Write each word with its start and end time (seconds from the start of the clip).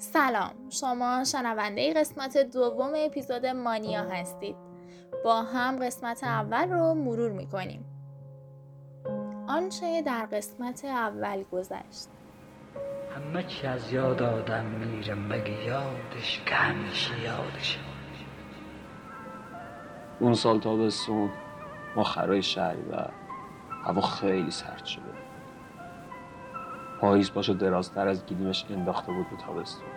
سلام 0.00 0.50
شما 0.70 1.24
شنونده 1.24 1.94
قسمت 1.94 2.38
دوم 2.38 2.92
اپیزود 2.96 3.46
مانیا 3.46 4.02
هستید. 4.02 4.56
با 5.24 5.42
هم 5.42 5.86
قسمت 5.86 6.24
اول 6.24 6.70
رو 6.70 6.94
مرور 6.94 7.32
می‌کنیم. 7.32 7.84
آنچه 9.48 10.02
در 10.02 10.26
قسمت 10.32 10.84
اول 10.84 11.42
گذشت. 11.52 12.08
همه 13.14 13.42
چی 13.42 13.66
از 13.66 13.92
یاد 13.92 14.22
آدم 14.22 14.64
میره 14.64 15.14
مگه 15.14 15.64
یادش 15.64 16.42
که 16.46 16.54
همیشه 16.54 17.20
یادش 17.20 17.78
اون 20.20 20.34
سال 20.34 20.60
تابستون 20.60 21.30
ما 21.96 22.04
خرای 22.04 22.42
شهری 22.42 22.82
و 22.82 22.96
هوا 23.84 24.00
خیلی 24.00 24.50
سرد 24.50 24.84
شده. 24.84 25.29
پاییز 27.00 27.32
باشو 27.32 27.52
درازتر 27.52 28.08
از 28.08 28.26
گیلیمش 28.26 28.64
انداخته 28.70 29.12
بود 29.12 29.30
به 29.30 29.36
تابستون. 29.36 29.88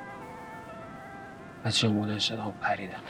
بچه 1.66 1.90
بلند 1.90 2.20
شدم 2.20 2.54
پریدم 2.62 3.02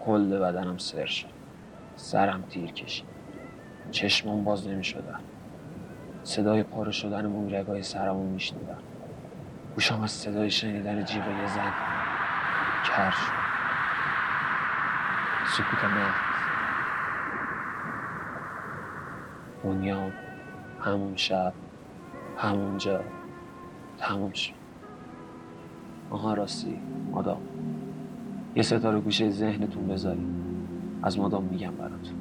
کل 0.00 0.38
بدنم 0.38 0.78
سر 0.78 1.06
شد. 1.06 1.28
سرم 1.96 2.42
تیر 2.42 2.72
کشید. 2.72 3.06
چشمم 3.90 4.44
باز 4.44 4.68
نمی 4.68 4.84
شدن. 4.84 5.20
صدای 6.22 6.62
پاره 6.62 6.92
شدن 6.92 7.26
مویرگای 7.26 7.82
سرمو 7.82 8.30
میشنیدم 8.30 8.78
گوشم 9.74 10.02
از 10.02 10.10
صدای 10.10 10.50
شنیدن 10.50 11.04
جیغ 11.04 11.28
یه 11.28 11.46
زن 11.46 11.72
کر 12.84 13.10
شد. 13.10 13.44
سکوت 15.46 15.84
محض 15.84 16.14
بنیام 19.64 20.12
همون 20.84 21.16
شب 21.16 21.52
همونجا 22.36 23.00
تموم 23.98 24.32
شد. 24.32 24.52
آها 26.10 26.34
راستی 26.34 26.78
مادام 27.10 27.40
یه 28.56 28.62
ستاره 28.62 29.00
گوشه 29.00 29.30
ذهنتون 29.30 29.88
بذاری 29.88 30.26
از 31.02 31.18
مادام 31.18 31.44
میگم 31.44 31.70
براتون. 31.70 32.16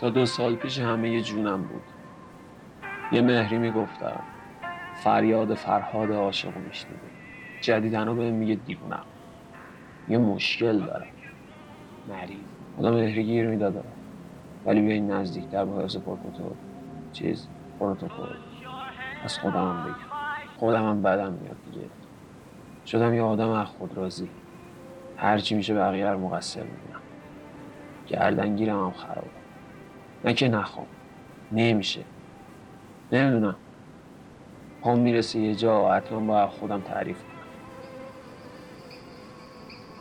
تا 0.00 0.10
دو 0.10 0.26
سال 0.26 0.56
پیش 0.56 0.78
همه 0.78 1.10
یه 1.10 1.20
جونم 1.20 1.62
بود. 1.62 1.82
یه 3.12 3.20
مهری 3.20 3.58
می‌گفتم 3.58 4.20
فریاد 4.94 5.54
فرهاد 5.54 6.12
عاشقو 6.12 6.60
میشنیده 6.60 6.98
جدیدنو 7.60 8.14
به 8.14 8.30
میگه 8.30 8.54
دیوونم. 8.54 9.04
یه 10.08 10.18
مشکل 10.18 10.78
دارم 10.78 11.06
مریض. 12.08 12.38
خدا 12.76 12.90
مهری 12.90 13.24
گیر 13.24 13.48
می‌داده 13.48 13.82
ولی 14.66 14.80
بیاین 14.80 15.10
نزدیک 15.10 15.50
در 15.50 15.64
با 15.64 15.80
حفظ 15.80 15.96
پروتکل 15.96 16.73
چیز 17.14 17.48
پروتکل 17.80 18.36
از 19.24 19.38
خودم 19.38 19.82
بگم. 19.82 19.94
خودم 20.56 20.88
هم 20.88 21.02
بدم 21.02 21.32
میاد 21.32 21.56
دیگه. 21.72 21.86
شدم 22.86 23.14
یه 23.14 23.22
آدم 23.22 23.50
از 23.50 23.66
خود 23.66 23.96
راضی. 23.96 24.28
هرچی 25.16 25.54
میشه 25.54 25.74
بقیه 25.74 26.10
رو 26.10 26.18
مقصر 26.18 26.60
می‌بینم. 26.62 27.00
گردنگیرم 28.06 28.84
هم 28.84 28.90
خرابه. 28.90 29.30
نه 30.24 30.34
که 30.34 30.48
نخوام. 30.48 30.86
نمیشه. 31.52 32.04
نمی‌دونم. 33.12 33.56
پام 34.82 34.98
می‌رسه 34.98 35.38
یه 35.38 35.54
جا 35.54 35.92
حتما 35.92 36.20
باید 36.20 36.48
خودم 36.48 36.80
تعریف 36.80 37.18
کنم. 37.18 37.30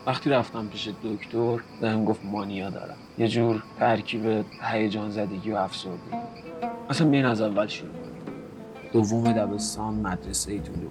وقتی 0.07 0.29
رفتم 0.29 0.67
پیش 0.67 0.89
دکتر 1.03 1.59
بهم 1.81 2.05
گفت 2.05 2.25
مانیا 2.25 2.69
دارم. 2.69 2.97
یه 3.17 3.27
جور 3.27 3.63
ترکیب 3.79 4.45
هیجان 4.61 5.09
زدگی 5.09 5.51
و 5.51 5.55
افسردگی. 5.55 6.17
اصلا 6.89 7.09
بین 7.09 7.25
از 7.25 7.41
اول 7.41 7.67
شروع 7.67 7.91
دوم 8.93 9.31
دبستان 9.31 9.93
مدرسه 9.93 10.51
ای 10.51 10.59
طولو 10.59 10.89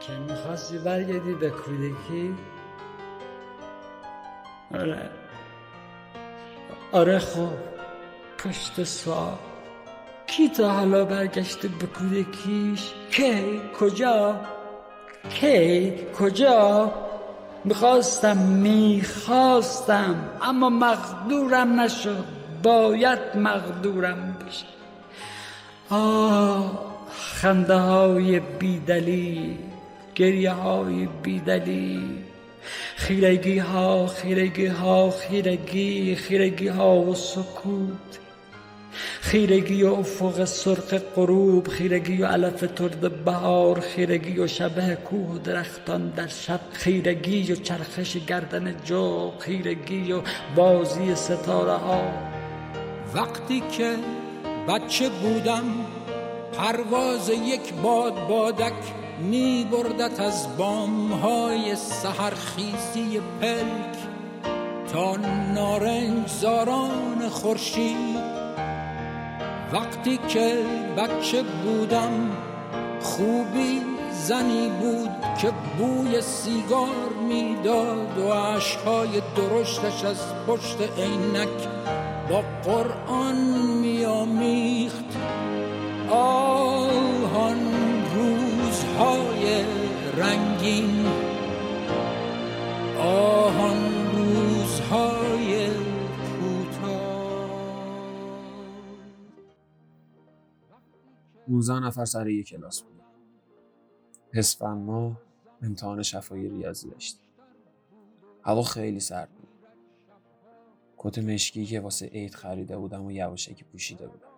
که 0.00 0.12
می‌خواستی 0.12 0.78
برگردی 0.78 1.34
به 1.34 1.50
کودکی؟ 1.50 2.34
آره. 4.74 5.10
آره 6.92 7.18
خب 7.18 7.48
پشت 8.38 8.84
سوال. 8.84 9.38
کی 10.26 10.48
تا 10.48 10.70
حالا 10.70 11.04
برگشته 11.04 11.68
به 11.68 11.86
کودکیش؟ 11.86 12.92
کی؟ 13.10 13.60
کجا؟ 13.80 14.40
کی؟ 15.30 15.92
کجا؟ 16.18 16.92
می‌خواستم 17.64 18.36
می‌خواستم 18.36 20.14
اما 20.42 20.68
مقدورم 20.70 21.80
نشد. 21.80 22.24
باید 22.62 23.18
مقدورم 23.34 24.36
بشه. 24.46 24.66
آه 25.90 26.92
خنده 27.12 27.74
های 27.74 28.40
بیدلی 28.40 29.58
گریه 30.14 30.50
های 30.50 31.08
بیدلی 31.22 32.24
خیرگی 32.96 33.58
ها 33.58 34.06
خیرگی 34.06 34.66
ها 34.66 35.10
خیرگی 35.10 36.14
خیرگی 36.14 36.68
ها 36.68 36.96
و 36.96 37.14
سکوت. 37.14 38.21
خیرگی 39.20 39.82
و 39.82 39.94
افق 39.94 40.44
سرخ 40.44 40.94
غروب 41.16 41.68
خیرگی 41.68 42.22
و 42.22 42.26
علف 42.26 42.60
ترد 42.60 43.24
بهار 43.24 43.80
خیرگی 43.80 44.38
و 44.38 44.46
شبه 44.46 44.98
کوه 45.04 45.34
و 45.34 45.38
درختان 45.38 46.08
در 46.08 46.26
شب 46.26 46.60
خیرگی 46.72 47.52
و 47.52 47.56
چرخش 47.56 48.16
گردن 48.16 48.74
جو 48.84 49.30
خیرگی 49.38 50.12
و 50.12 50.20
بازی 50.56 51.14
ستاره 51.14 51.76
ها. 51.76 52.02
وقتی 53.14 53.60
که 53.60 53.94
بچه 54.68 55.08
بودم 55.08 55.64
پرواز 56.52 57.28
یک 57.28 57.74
باد 57.82 58.28
بادک 58.28 58.72
می 59.18 59.66
بردت 59.72 60.20
از 60.20 60.56
بام 60.56 61.12
های 61.12 61.76
سهرخیزی 61.76 63.20
پلک 63.40 63.98
تا 64.92 65.16
نارنج 65.54 66.28
زاران 66.28 67.28
خورشید 67.30 68.31
وقتی 69.72 70.18
که 70.28 70.64
بچه 70.96 71.42
بودم 71.42 72.30
خوبی 73.00 73.80
زنی 74.10 74.70
بود 74.80 75.10
که 75.40 75.52
بوی 75.78 76.20
سیگار 76.20 77.08
می‌داد 77.28 78.18
و 78.18 78.32
عشقهای 78.32 79.22
درشتش 79.36 80.04
از 80.04 80.18
پشت 80.46 80.76
عینک 80.98 81.68
با 82.30 82.42
قرآن 82.64 83.36
میامیخت 83.82 85.04
آهان 86.10 87.58
روزهای 88.14 89.64
رنگین 90.16 91.06
آهان 92.98 93.91
19 101.62 101.86
نفر 101.86 102.04
سر 102.04 102.28
یک 102.28 102.48
کلاس 102.48 102.82
بودیم 102.82 103.04
اسفند 104.32 104.86
ماه 104.86 105.20
امتحان 105.62 106.02
شفایی 106.02 106.48
ریاضی 106.48 106.90
داشتیم 106.90 107.28
هوا 108.42 108.62
خیلی 108.62 109.00
سرد 109.00 109.30
بود. 109.30 109.48
کت 110.98 111.18
مشکی 111.18 111.66
که 111.66 111.80
واسه 111.80 112.06
عید 112.06 112.34
خریده 112.34 112.78
بودم 112.78 113.04
و 113.04 113.12
یواشکی 113.12 113.64
پوشیده 113.64 114.08
بودم. 114.08 114.28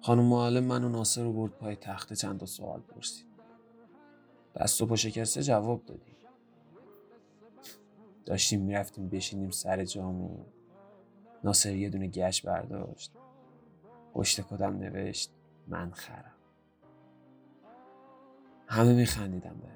خانم 0.00 0.24
معلم 0.24 0.64
من 0.64 0.84
و 0.84 0.88
ناصر 0.88 1.22
رو 1.22 1.32
برد 1.32 1.52
پای 1.52 1.76
تخت 1.76 2.12
چند 2.12 2.40
تا 2.40 2.46
سوال 2.46 2.80
پرسید. 2.80 3.26
دست 4.56 4.82
و 4.82 4.86
پا 4.86 4.96
شکسته 4.96 5.42
جواب 5.42 5.84
دادیم. 5.84 6.16
داشتیم 8.24 8.60
می‌رفتیم 8.60 9.08
بشینیم 9.08 9.50
سر 9.50 9.84
جامو 9.84 10.44
ناصر 11.44 11.76
یه 11.76 11.90
دونه 11.90 12.06
گشت 12.06 12.46
برداشت. 12.46 13.12
پشت 14.14 14.40
کدم 14.40 14.78
نوشت. 14.78 15.32
من 15.68 15.90
خرم. 15.90 16.34
همه 18.66 18.94
میخندیدم 18.94 19.56
به. 19.62 19.68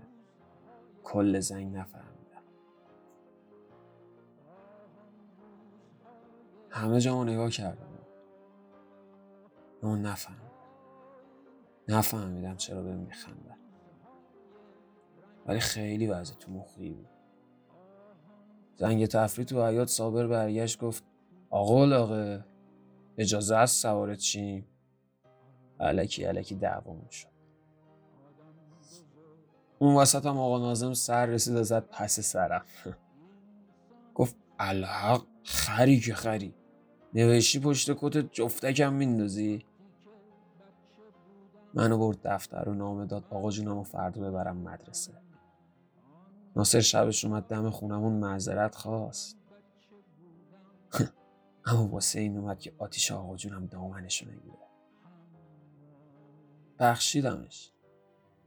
کل 1.05 1.41
زنگ 1.41 1.77
نفهمیدم. 1.77 2.43
همه 6.71 7.01
جامو 7.01 7.25
نگاه 7.25 7.51
کردم. 7.51 7.87
اون 9.83 10.03
نفهمیدم 10.03 10.47
نفهمیدم 11.89 12.57
چرا 12.57 12.83
به 12.83 12.95
میخندم 12.95 13.59
ولی 15.47 15.61
خیلی 15.61 16.07
وضع 16.07 16.35
تو 16.35 16.53
مخی 16.53 16.93
بود. 16.93 17.09
زنگ 18.77 19.07
تفریح 19.07 19.47
تو 19.47 19.67
حیات 19.67 19.89
صابر 19.89 20.27
برگشت 20.27 20.81
گفت 20.81 21.05
آقا 21.51 21.85
لاغه 21.85 22.45
اجازه 23.19 23.57
است 23.57 23.83
سوارت 23.83 24.19
چیم 24.19 24.67
علکی 25.81 26.25
علکی 26.25 26.55
دعوامون 26.55 27.11
شد. 27.11 27.29
اون 29.79 29.95
وسط 29.95 30.27
هم 30.27 30.39
آقا 30.39 30.59
نازم 30.59 30.95
سر 30.95 31.27
رسید 31.27 31.57
و 31.57 31.63
زد 31.63 31.87
پس 31.91 32.21
سرم. 32.21 32.65
گفت 34.15 34.37
الحق 34.59 35.23
خری 35.45 36.01
که 36.01 36.15
خری. 36.15 36.55
نوشتی 37.15 37.61
پشت 37.61 37.91
کت 37.97 38.33
جفتکم 38.33 38.93
میندازی؟ 38.93 39.65
منو 41.75 41.99
برد 41.99 42.19
دفتر 42.25 42.69
و 42.69 42.75
نامه 42.75 43.07
داد. 43.07 43.25
آقا 43.31 43.51
جونم 43.51 43.79
و 43.79 43.83
فردا 43.83 44.31
ببرم 44.31 44.57
مدرسه. 44.57 45.13
ناصر 46.57 46.81
شبش 46.81 47.25
اومد 47.25 47.47
دم 47.47 47.71
خونمون 47.71 48.13
معذرت 48.13 48.75
خواست. 48.75 49.39
اما 51.67 51.89
واسه 51.89 52.21
این 52.21 52.39
اومد 52.39 52.59
که 52.59 52.73
آتیش 52.79 53.13
آقا 53.13 53.37
جونم 53.37 53.67
دامنشو 53.67 54.27
نگیره. 54.27 54.66
بخشیدمش. 56.79 57.73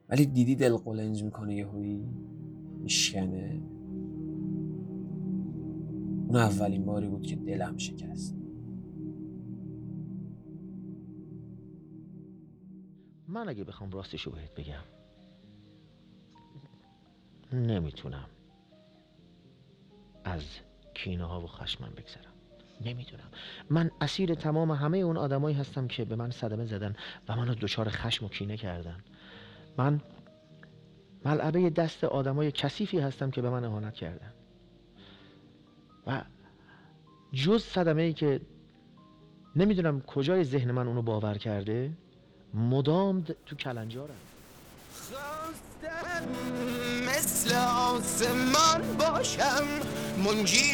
ولی 0.08 0.26
دیدی 0.26 0.56
دل 0.56 0.76
قلنج 0.76 1.24
می‌کنه 1.24 1.54
یهویی 1.54 2.08
میشکنه؟ 2.78 3.62
اون 6.28 6.36
اولین 6.36 6.84
باری 6.84 7.08
بود 7.08 7.22
که 7.22 7.36
دلم 7.36 7.76
شکست. 7.76 8.36
من 13.28 13.48
اگه 13.48 13.64
بخوام 13.64 13.90
راستشو 13.90 14.30
بهت 14.30 14.54
بگم 14.54 14.84
نمی‌تونم. 17.52 18.28
از 20.24 20.42
کینه 20.94 21.24
ها 21.24 21.40
و 21.40 21.46
خشمم 21.46 21.92
بگذرم. 21.96 22.39
نمی‌دونم. 22.84 23.28
من 23.70 23.90
اسیر 24.00 24.34
تمام 24.34 24.70
همه 24.70 24.98
اون 24.98 25.16
آدمایی 25.16 25.56
هستم 25.56 25.86
که 25.86 26.04
به 26.04 26.16
من 26.16 26.30
صدمه 26.30 26.64
زدن 26.64 26.96
و 27.28 27.36
منو 27.36 27.54
دچار 27.54 27.88
خشم 27.88 28.26
و 28.26 28.28
کینه 28.28 28.56
کردن. 28.56 29.04
من 29.76 30.00
ملعبه 31.24 31.70
دست 31.70 32.04
آدمای 32.04 32.52
کثیفی 32.52 32.98
هستم 32.98 33.30
که 33.30 33.42
به 33.42 33.50
من 33.50 33.64
اهانت 33.64 33.94
کردن. 33.94 34.32
و 36.06 36.22
جز 37.32 37.62
صدمه 37.62 38.02
ای 38.02 38.12
که 38.12 38.40
نمی‌دونم 39.56 40.00
کجای 40.00 40.44
ذهن 40.44 40.70
من 40.70 40.86
اونو 40.86 41.02
باور 41.02 41.38
کرده 41.38 41.92
مدام 42.54 43.24
تو 43.46 43.56
کلنجارم. 43.56 44.14
مثل 47.08 47.54
آسمان 47.56 48.96
باشم 48.98 49.64
منجی 50.24 50.72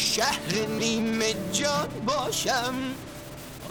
شهر 0.00 0.66
نیمه 0.78 1.34
جان 1.52 1.88
باشم. 2.06 2.74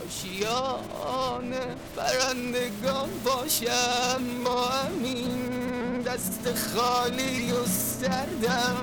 آشیان 0.05 1.53
پرندگان 1.95 3.09
باشم. 3.25 4.21
با 4.45 4.65
همین 4.65 6.01
دست 6.01 6.53
خالی 6.75 7.51
و 7.51 7.65
سردم. 7.65 8.77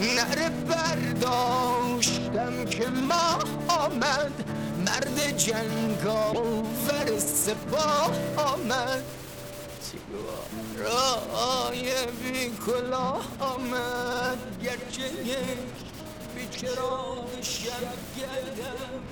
نره 0.00 0.48
برداشتم 0.68 1.84
که 2.64 2.88
ماه 2.88 3.44
آمد. 3.68 4.32
مرد 4.86 5.36
جنگاور 5.36 7.18
سپاه 7.18 8.10
آمد. 8.36 9.02
رای 10.76 11.82
بی 12.22 12.50
آمد 13.40 14.62
گرچه 14.62 15.02
یک 15.24 15.36
بیچرا 16.34 17.24
شب 17.42 17.94
گردم. 18.18 19.02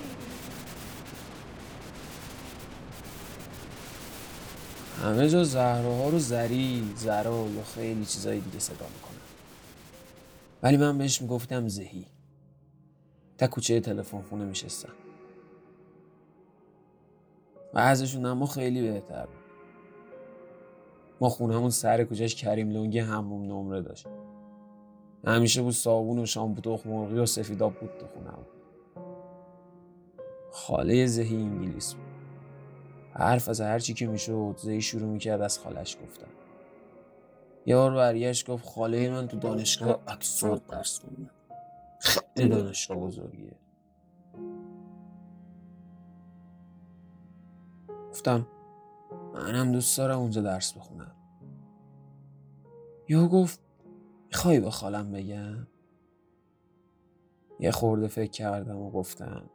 همه 5.03 5.29
جا 5.29 5.43
زهراها 5.43 6.09
رو 6.09 6.19
زری 6.19 6.93
زرا 6.97 7.47
یا 7.55 7.63
خیلی 7.63 8.05
چیزای 8.05 8.39
دیگه 8.39 8.59
صدا 8.59 8.85
می‌کنن. 8.95 9.21
ولی 10.63 10.77
من 10.77 10.97
بهش 10.97 11.21
می‌گفتم 11.21 11.67
زهی. 11.67 12.05
تا 13.37 13.47
کوچه 13.47 13.79
تلفن 13.79 14.21
خونه 14.21 14.45
میشستم. 14.45 14.93
و 17.73 17.79
ازشون 17.79 18.25
اما 18.25 18.45
خیلی 18.45 18.81
بهتر 18.81 19.25
بود. 19.25 19.44
ما 21.21 21.29
خونهمون 21.29 21.69
سر 21.69 22.03
کوچهش 22.03 22.35
کریم 22.35 22.69
لنگی 22.69 22.99
هموم 22.99 23.43
نمره 23.43 23.81
داشت. 23.81 24.07
همیشه 25.27 25.61
بود 25.61 25.73
صابون 25.73 26.19
و 26.19 26.25
شامپو 26.25 26.61
تخم 26.61 26.89
مرغی 26.89 27.17
و 27.17 27.25
سفیداب 27.25 27.73
بود 27.73 27.89
تو 27.99 28.07
خونهمون 28.07 28.45
خاله 30.51 31.05
زهی 31.05 31.35
انگلیس 31.35 31.93
بود. 31.93 32.05
حرف 33.13 33.49
از 33.49 33.61
هر 33.61 33.79
چی 33.79 33.93
که 33.93 34.07
می‌شد 34.07 34.55
زهی 34.57 34.81
شروع 34.81 35.09
می‌کرد 35.09 35.41
از 35.41 35.59
خالش 35.59 35.97
گفتن. 36.03 36.27
یه 37.65 37.75
بار 37.75 37.95
برگشت 37.95 38.49
گفت 38.49 38.65
خاله 38.65 39.09
من 39.09 39.27
تو 39.27 39.37
دانشگاه 39.37 39.99
اکسفورد 40.07 40.67
درس 40.67 40.99
خونده 40.99 41.29
خیلی 41.99 42.49
دانشگاه 42.49 42.97
بزرگیه. 42.97 43.55
گفتم 48.09 48.47
منم 49.35 49.71
دوست 49.71 49.97
دارم 49.97 50.19
اونجا 50.19 50.41
درس 50.41 50.73
بخونم. 50.73 51.15
یهو 53.09 53.27
گفت 53.27 53.59
می‌خوای 54.27 54.59
به 54.59 54.71
خالم 54.71 55.11
بگم؟ 55.11 55.67
یه 57.59 57.71
خورده 57.71 58.07
فکر 58.07 58.31
کردم 58.31 58.77
و 58.77 58.91
گفتم 58.91 59.49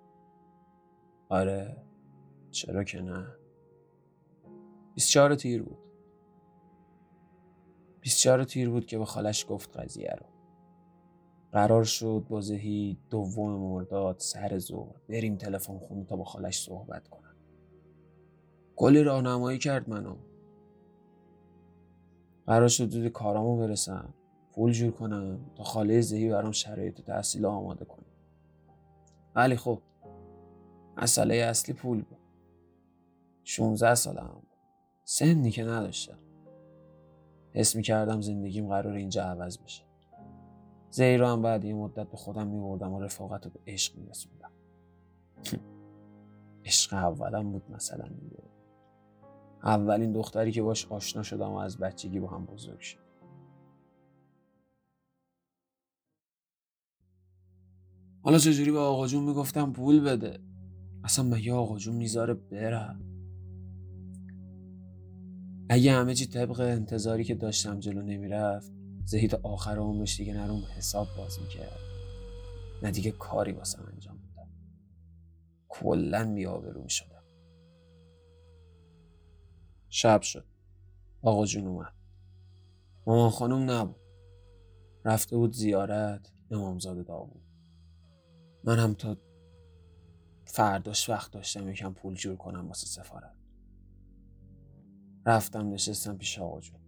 آره 1.29 1.77
چرا 2.51 2.85
که 2.85 3.01
نه. 3.01 3.27
24 4.95 5.35
تیر 5.35 5.63
بود. 5.63 5.79
24 8.01 8.45
تیر 8.45 8.71
بود 8.71 8.87
که 8.87 8.99
به 8.99 9.05
خالش 9.05 9.47
گفت 9.49 9.77
قضیه 9.77 10.11
رو. 10.21 10.27
قرار 11.53 11.85
شد 11.85 12.27
با 12.29 12.41
زهی 12.41 12.99
دوم 13.11 13.51
مرداد 13.51 14.19
سر 14.19 14.59
ظهر. 14.59 14.97
بریم 15.09 15.37
تلفن 15.37 15.79
خونه 15.79 16.05
تا 16.05 16.17
با 16.17 16.25
خالش 16.25 16.63
صحبت 16.63 17.09
کنم. 17.09 17.30
کلی 18.81 19.03
راهنمایی 19.03 19.59
کرد 19.59 19.91
منو. 19.91 20.17
قرار 22.47 22.69
شد 22.69 22.91
دود 22.91 23.09
کارامو 23.09 23.57
برسم 23.57 24.15
پول 24.53 24.73
جور 24.73 24.91
کنم 24.91 25.41
تا 25.57 25.65
خاله 25.65 26.01
زهی 26.01 26.29
برام 26.31 26.53
شرایط 26.53 27.01
تحصیل 27.01 27.47
آماده 27.47 27.85
کنم. 27.85 28.07
ولی 29.35 29.57
خب 29.57 29.83
مسئله 30.97 31.35
اصلی 31.35 31.75
پول 31.75 32.03
بود. 32.03 32.19
16 33.45 33.95
سالم 33.95 34.31
بود. 34.35 34.51
سنی 35.05 35.51
که 35.51 35.65
نداشتم. 35.65 36.19
حس 37.53 37.77
می 37.77 37.83
کردم 37.83 38.21
زندگیم 38.21 38.69
قرار 38.69 38.95
اینجا 38.95 39.25
عوض 39.25 39.59
بشه. 39.59 39.85
زهی 40.91 41.17
رو 41.17 41.27
هم 41.27 41.43
بعد 41.43 41.65
یه 41.65 41.75
مدت 41.75 42.11
به 42.11 42.17
خودم 42.17 42.47
می 42.47 42.61
بردم 42.61 42.93
و 42.93 43.01
رفاقت 43.01 43.45
رو 43.45 43.51
به 43.51 43.61
عشق 43.67 43.97
می 43.99 44.07
رسوندم 44.07 44.53
عشق 46.65 46.95
اولم 46.95 47.53
بود 47.53 47.71
مثلا 47.71 48.09
دیگه. 48.09 48.50
اولین 49.65 50.13
دختری 50.13 50.53
که 50.53 50.63
باش 50.63 50.87
آشنا 50.87 51.23
شدم 51.23 51.51
و 51.51 51.57
از 51.57 51.79
بچگی 51.79 52.21
با 52.21 52.29
هم 52.29 52.47
بزرگ 52.47 52.81
شد. 52.81 52.99
حالا 58.23 58.39
چجوری 58.39 58.71
به 58.71 58.79
آقا 58.79 59.07
جون 59.07 59.25
می‌گفتم 59.25 59.73
پول 59.73 60.01
بده؟ 60.01 60.41
اصلا 61.05 61.25
مگه 61.25 61.53
آقا 61.53 61.79
جون 61.79 61.97
می‌ذاره 61.97 62.35
برم؟ 62.35 63.01
اگه 65.71 65.93
همه 65.93 66.15
چی 66.15 66.27
طبق 66.27 66.61
انتظاری 66.61 67.25
که 67.25 67.35
داشتم 67.35 67.81
جلو 67.81 68.03
نمی‌رفت 68.03 68.73
زهی 69.05 69.29
تا 69.29 69.41
آخر 69.43 69.77
عمرش 69.77 70.17
دیگه 70.17 70.35
نروم 70.35 70.63
حساب 70.77 71.09
باز 71.19 71.39
می‌کرد. 71.41 71.79
نه 72.83 72.91
دیگه 72.91 73.11
کاری 73.11 73.53
واسم 73.53 73.89
انجام 73.93 74.17
می‌داد. 74.17 74.49
کلا 75.69 76.35
بیابرو 76.35 76.83
می‌شدم. 76.83 77.20
شب 79.91 80.23
شد. 80.23 80.45
آقا 81.23 81.47
جون 81.47 81.67
اومد. 81.67 81.93
مامان 83.07 83.31
خانم 83.31 83.71
نبود. 83.71 83.97
رفته 85.05 85.37
بود 85.37 85.53
زیارت 85.53 86.33
امامزاده 86.51 87.03
داوود 87.03 87.43
من 88.65 88.79
هم 88.79 88.95
تا 88.95 89.17
فرداش 90.45 91.09
وقت 91.09 91.33
داشتم 91.33 91.69
یکم 91.69 91.93
پول 91.93 92.15
جور 92.15 92.37
کنم 92.37 92.69
واسه 92.69 92.87
سفارت. 92.87 93.37
رفتم 95.27 95.71
نشستم 95.71 96.17
پیش 96.17 96.39
آقا 96.39 96.61
جون. 96.61 96.81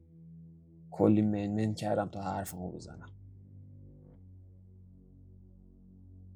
کلی 0.91 1.23
منمن 1.23 1.75
کردم 1.75 2.09
تا 2.09 2.23
حرفمو 2.23 2.73
بزنم. 2.73 3.11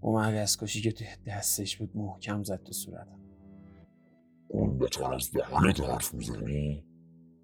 اون 0.01 0.27
مگس 0.27 0.57
کشی 0.57 0.81
که 0.81 0.93
توی 0.93 1.07
دستش 1.27 1.77
بود 1.77 1.97
محکم 1.97 2.43
زد 2.43 2.63
تو 2.63 2.73
صورتم. 2.73 3.26
اون 4.49 4.79
بهتر 4.79 5.15
از 5.15 5.33
دهنت 5.33 5.81
حرف 5.81 6.15
می‌زنی؟ 6.15 6.85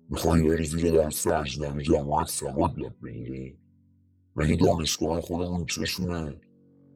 می‌خوای 0.09 0.43
بری 0.43 0.65
زیر 0.65 1.01
دست 1.01 1.27
اجدمی 1.27 1.83
جماعت 1.83 2.27
سواد 2.27 2.79
یاد 2.79 3.01
بگیری؟ 3.05 3.59
مگه 4.37 4.57
دانشگاه 4.57 5.21
خودمون 5.21 5.67
چشونه؟ 5.67 6.41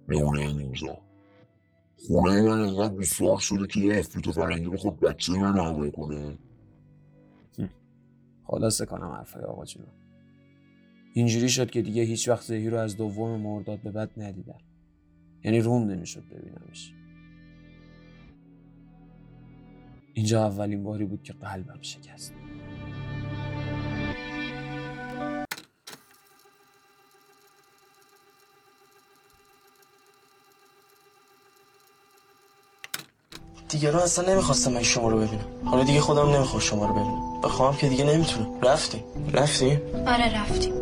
نمونه 0.08 0.40
اینجا 0.40 0.98
خونه 2.06 2.42
من 2.42 2.60
اینقدر 2.60 2.94
بیسوار 2.94 3.38
شده 3.38 3.66
که 3.66 3.80
یه 3.80 3.98
افریت 3.98 4.30
فرنگی 4.30 4.68
بخواد 4.68 5.00
بچه 5.00 5.32
من 5.32 5.58
حمله 5.58 5.90
کنه. 5.90 6.38
خلاصه 8.46 8.86
کنم 8.86 9.10
حرفای 9.10 9.42
آقا 9.42 9.64
جون 9.64 9.86
اینجوری 11.14 11.48
شد 11.48 11.70
که 11.70 11.82
دیگه 11.82 12.02
هیچ 12.02 12.28
وقت 12.28 12.42
زهی 12.42 12.70
رو 12.70 12.78
از 12.78 12.96
دوم 12.96 13.40
مرداد 13.40 13.82
به 13.82 13.90
بعد 13.90 14.10
ندیدم. 14.16 14.58
یعنی 15.44 15.60
روم 15.60 15.90
نمی‌شد 15.90 16.22
ببینمش. 16.30 16.92
اینجا 20.16 20.44
اولین 20.46 20.84
باری 20.84 21.04
بود 21.04 21.22
که 21.22 21.32
قلبم 21.32 21.78
شکست. 21.82 22.32
دیگران 33.68 34.02
اصلا 34.02 34.32
نمی‌خواستم 34.32 34.72
من 34.72 34.82
شما 34.82 35.08
رو 35.08 35.16
ببینم. 35.16 35.44
حالا 35.64 35.84
دیگه 35.84 36.00
خودم 36.00 36.28
نمی‌خوام 36.30 36.60
شما 36.60 36.86
رو 36.86 36.94
ببینم. 36.94 37.40
بخوام 37.40 37.76
که 37.76 37.88
دیگه 37.88 38.04
نمی‌تونم. 38.04 38.60
رفتی 38.60 39.04
رفتی 39.32 39.78
آره 40.06 40.42
رفتیم. 40.42 40.72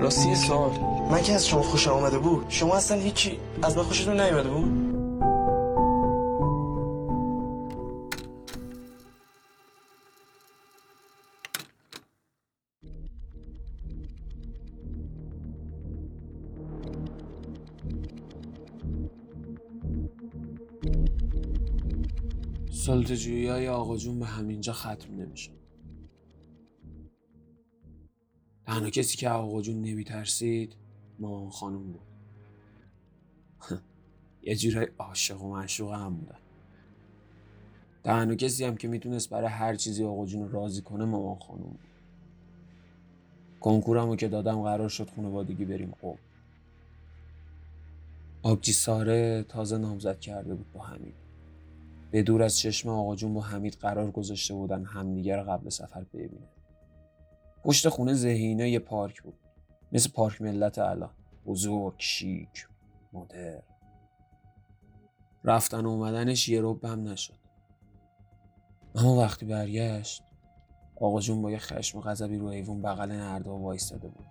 راستی 0.00 0.34
سوال. 0.34 0.70
من 1.10 1.22
که 1.22 1.32
از 1.32 1.46
شما 1.48 1.62
خوشم 1.62 1.90
آمده 1.90 2.18
بود 2.18 2.46
شما 2.48 2.76
اصلا 2.76 3.00
هیچی 3.00 3.38
از 3.62 3.76
من 3.76 3.82
خوشتون 3.82 4.20
نیومده 4.20 4.48
بود؟ 4.50 4.83
سلطجویی 22.84 23.46
های 23.46 23.68
آقا 23.68 23.96
جون 23.96 24.18
به 24.18 24.26
همینجا 24.26 24.72
ختم 24.72 25.14
نمیشه. 25.14 25.50
تنها 28.66 28.90
کسی 28.90 29.16
که 29.16 29.28
آقا 29.28 29.62
جون 29.62 29.82
نمیترسید 29.82 30.76
مامان 31.18 31.50
خانم 31.50 31.92
بود. 31.92 32.00
یه 34.42 34.56
جورای 34.56 34.88
عاشق 34.98 35.42
و 35.42 35.50
معشوق 35.50 35.92
هم 35.92 36.14
بودن. 36.14 36.38
تنها 38.04 38.34
کسی 38.34 38.64
هم 38.64 38.76
که 38.76 38.88
می‌تونست 38.88 39.30
برای 39.30 39.48
هر 39.48 39.74
چیزی 39.74 40.04
آقا 40.04 40.26
جون 40.26 40.42
رو 40.42 40.52
راضی 40.52 40.82
کنه 40.82 41.04
مامان 41.04 41.38
خانم 41.38 41.62
بود. 41.62 41.78
کنکورمو 43.60 44.16
که 44.16 44.28
دادم 44.28 44.62
قرار 44.62 44.88
شد 44.88 45.10
خانوادگی 45.16 45.64
بریم 45.64 45.94
قوم. 46.02 46.18
آبجی 48.42 48.72
ساره 48.72 49.42
تازه 49.48 49.78
نامزد 49.78 50.20
کرده 50.20 50.54
بود 50.54 50.72
با 50.72 50.82
حمید. 50.82 51.23
به 52.14 52.22
دور 52.22 52.42
از 52.42 52.58
چشم 52.58 52.88
آقا 52.88 53.16
جون 53.16 53.34
با 53.34 53.40
حمید 53.40 53.74
قرار 53.74 54.10
گذاشته 54.10 54.54
بودن 54.54 54.84
همدیگه 54.84 55.36
رو 55.36 55.42
قبل 55.50 55.68
سفر 55.68 56.04
ببینه 56.04 56.48
پشت 57.64 57.88
خونه 57.88 58.14
زهینه 58.14 58.70
یه 58.70 58.78
پارک 58.78 59.22
بود. 59.22 59.34
مثل 59.92 60.10
پارک 60.10 60.42
ملت 60.42 60.78
الان. 60.78 61.10
بزرگ 61.46 61.94
شیک 61.98 62.68
مدر. 63.12 63.62
رفتن 65.44 65.86
و 65.86 65.88
اومدنش 65.88 66.48
یه 66.48 66.60
رب 66.62 66.84
هم 66.84 67.08
نشد. 67.08 67.38
اما 68.94 69.16
وقتی 69.16 69.46
برگشت 69.46 70.22
آقا 70.96 71.20
جون 71.20 71.42
با 71.42 71.50
یه 71.50 71.58
خشم 71.58 71.98
و 71.98 72.00
غضبی 72.00 72.36
رو 72.36 72.46
ایوون 72.46 72.82
بغل 72.82 73.12
نردا 73.12 73.56
وایستاده 73.56 74.08
بود. 74.08 74.26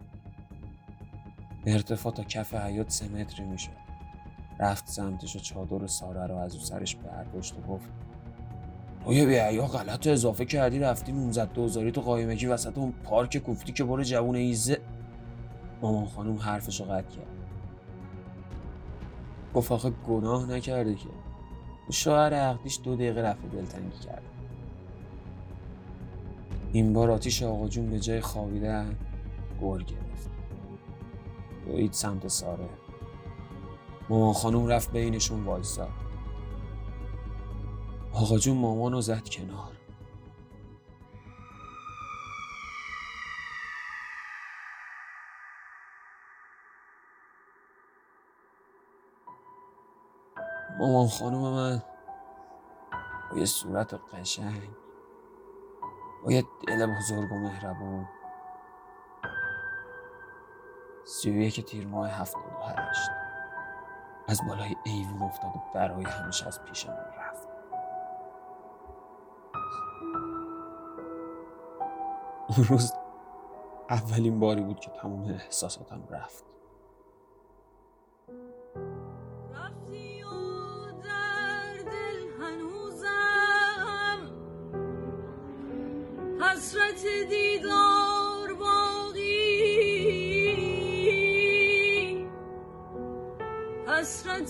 ارتفاع 1.66 2.14
تا 2.14 2.24
کف 2.24 2.54
حیات 2.54 2.90
سه 2.90 3.08
متری 3.08 3.46
می‌شد. 3.46 3.83
رفت 4.60 4.90
سمتش 4.90 5.36
و 5.36 5.40
چادر 5.40 5.88
ساره 5.88 6.28
رو 6.28 6.38
از 6.38 6.56
او 6.56 6.62
سرش 6.62 6.96
برداشت 6.96 7.56
و 7.58 7.62
گفت 7.74 7.90
تو 9.06 9.14
یه 9.14 9.26
بیا 9.26 9.68
غلط 9.68 10.08
اضافه 10.08 10.46
کردی 10.46 10.80
رفتی 10.80 11.12
نونزد 11.12 11.54
دوزاری 11.54 11.92
تو 11.92 12.02
قایمگی 12.02 12.46
وسط 12.46 12.78
اون 12.78 12.94
پارک 13.04 13.38
کوفتی 13.38 13.72
که 13.72 13.84
برو 13.84 14.04
جوون 14.04 14.36
ایزه 14.36 14.82
مامان 15.82 16.06
خانوم 16.06 16.38
حرفش 16.38 16.82
رو 16.82 16.86
قطع 16.86 17.16
کرد. 17.16 17.28
گفت 19.54 19.72
آخه 19.72 19.90
گناه 19.90 20.52
نکرده 20.52 20.96
که. 20.96 21.10
شوهر 21.92 22.34
عقدیش 22.34 22.80
دو 22.84 22.96
دقیقه 22.96 23.22
رفت 23.22 23.52
دلتنگی 23.52 24.00
کرد. 24.06 24.24
این 26.72 26.94
بار 26.94 27.12
آتیش 27.12 27.44
آقا 27.44 27.68
جون 27.68 27.90
به 27.90 28.00
جای 28.00 28.22
خوابیدن 28.22 28.96
گر 29.62 29.78
گرفت. 29.78 30.30
دوید 31.66 31.94
سمت 31.94 32.28
ساره. 32.28 32.83
مامان 34.10 34.34
خانوم 34.34 34.68
رفت 34.68 34.92
بینشون 34.92 35.46
وایسا. 35.46 35.88
آقا 38.14 38.38
جون 38.38 38.58
مامانو 38.58 39.02
زد 39.02 39.30
کنار. 39.30 39.78
مامان 50.80 51.08
خانوم 51.08 51.54
من 51.54 51.84
با 53.32 53.38
یه 53.38 53.46
صورت 53.46 53.94
قشنگ 53.94 54.70
با 56.24 56.32
یه 56.32 56.44
دل 56.68 56.96
بزرگ 56.98 57.32
و 57.32 57.36
مهربون. 57.36 58.08
سی 61.06 61.48
و 61.48 61.50
تیر 61.50 61.88
ماه 61.88 62.10
هفتاد 62.10 62.44
و 62.44 62.64
هشت. 62.64 63.23
از 64.28 64.42
بالای 64.48 64.76
ایوون 64.84 65.22
افتاد 65.22 65.56
و 65.56 65.60
برای 65.74 66.04
همیشه 66.04 66.48
از 66.48 66.64
پیشمون 66.64 66.96
رفت 66.98 67.48
اون 72.48 72.68
روز 72.68 72.94
اولین 73.90 74.40
باری 74.40 74.62
بود 74.62 74.80
که 74.80 74.92
تمام 75.02 75.24
احساساتم 75.24 76.08
رفت. 76.10 76.44
حسرت 86.42 87.06
دیدار 87.30 88.13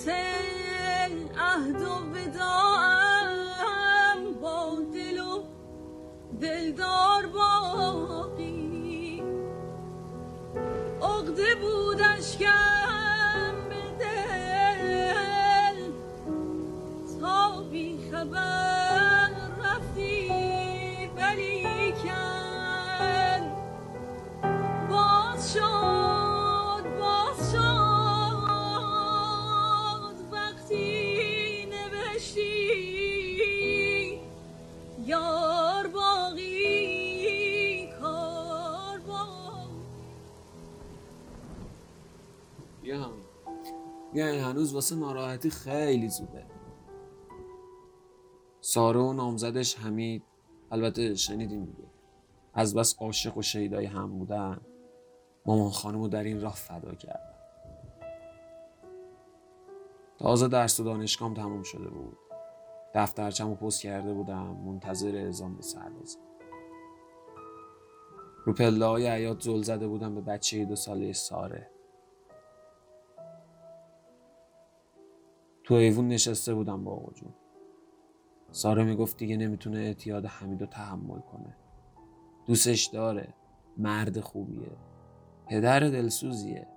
حسرت 0.04 1.12
عهد 1.40 1.82
و 1.82 1.94
وداعم 2.14 3.42
با 4.42 4.78
دل 4.94 5.20
و 5.20 5.44
دلدار 6.42 7.26
باقی. 7.28 9.24
عقده 11.02 11.56
بود 11.56 12.02
اشکم 12.18 13.56
به 13.70 13.82
دل 14.00 15.80
تا 17.22 17.62
بی 17.72 18.10
خبر 18.12 18.53
بیام 42.84 43.14
بیاین 44.14 44.44
هنوز 44.44 44.74
واسه 44.74 44.96
ناراحتی 44.96 45.50
خیلی 45.50 46.10
زوده. 46.10 46.46
ساره 48.62 49.00
و 49.00 49.14
نامزدش 49.14 49.76
حمید 49.80 50.24
البته 50.72 51.16
شنیدیم 51.16 51.66
دیگه. 51.66 51.88
از 52.54 52.76
بس 52.76 52.96
عاشق 53.00 53.38
و 53.38 53.42
شیدای 53.42 53.86
هم 53.86 54.20
بودن. 54.20 54.62
مامان 55.46 55.70
خانم 55.70 56.08
در 56.08 56.24
این 56.24 56.42
راه 56.42 56.56
فدا 56.56 56.96
کردن. 56.96 57.34
تازه 60.20 60.48
درس 60.48 60.80
و 60.80 60.84
دانشگاهم 60.84 61.34
تموم 61.34 61.64
شده 61.64 61.90
بود. 61.90 62.18
دفترچم 62.96 63.50
و 63.50 63.56
پست 63.56 63.82
کرده 63.82 64.14
بودم 64.14 64.58
منتظر 64.66 65.16
اعزام 65.16 65.56
به 65.56 65.62
سربازی 65.62 66.18
رو 68.46 68.54
پله 68.54 68.86
های 68.86 69.08
عیاد 69.08 69.62
زده 69.62 69.88
بودم 69.88 70.16
به 70.16 70.22
بچه 70.22 70.66
دو 70.66 70.76
ساله 70.76 71.14
ساره. 71.14 71.73
تو 75.64 75.74
ایوون 75.74 76.08
نشسته 76.08 76.54
بودم 76.54 76.84
با 76.84 76.92
آقا 76.92 77.12
جون. 77.12 77.34
ساره 78.52 78.84
می‌گفت 78.84 79.18
دیگه 79.18 79.38
نمی‌تونه 79.38 79.78
اعتیاد 79.80 80.26
حمید 80.26 80.62
رو 80.62 80.68
تحمل 80.68 81.20
کنه. 81.20 81.58
دوستش 82.46 82.86
داره. 82.86 83.34
مرد 83.78 84.20
خوبیه. 84.20 84.78
پدر 85.48 85.80
دلسوزیه. 85.80 86.68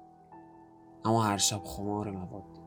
اما 1.04 1.22
هر 1.22 1.36
شب 1.36 1.60
خمار 1.64 2.10
مواد. 2.10 2.58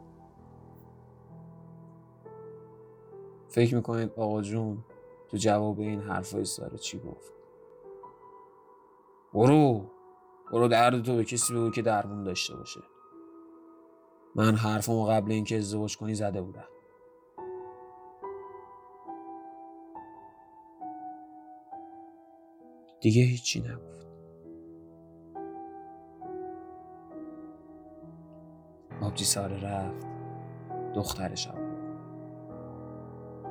فکر 3.48 3.76
می‌کنید 3.76 4.12
آقا 4.18 4.42
جون 4.42 4.86
تو 5.28 5.38
جواب 5.38 5.80
این 5.80 6.02
حرفای 6.02 6.46
ساره 6.46 6.78
چی 6.78 7.00
گفت؟ 7.00 7.34
برو. 9.34 9.86
برو 10.52 10.68
درد 10.68 11.04
تو 11.04 11.16
به 11.16 11.24
کسی 11.24 11.54
بگو 11.54 11.70
که 11.70 11.82
درمون 11.82 12.24
داشته 12.24 12.56
باشه. 12.56 12.80
من 14.36 14.56
حرفمو 14.56 15.06
قبل 15.06 15.32
اینکه 15.32 15.58
ازدواج 15.58 15.98
کنی 15.98 16.16
زده 16.16 16.42
بودم. 16.42 16.68
دیگه 23.02 23.24
هیچی 23.24 23.60
نگفت. 23.60 24.08
آبجی 29.02 29.26
ساره 29.26 29.64
رفت. 29.64 30.08
دخترش 30.96 31.48
هم. 31.48 31.70